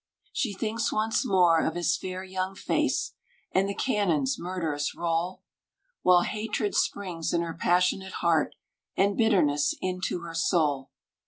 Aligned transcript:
She 0.33 0.53
thinks 0.55 0.91
once 0.91 1.23
more 1.23 1.63
of 1.63 1.75
his 1.75 1.95
fair 1.95 2.23
young 2.23 2.55
face, 2.55 3.13
And 3.51 3.69
the 3.69 3.75
cannon's 3.75 4.39
murderous 4.39 4.95
roll, 4.95 5.43
While 6.01 6.23
hatred 6.23 6.73
springs 6.73 7.33
in 7.33 7.41
her 7.41 7.53
passionate 7.53 8.13
heart, 8.13 8.55
And 8.97 9.15
bitterness 9.15 9.75
into 9.79 10.21
her 10.21 10.33
soul. 10.33 10.89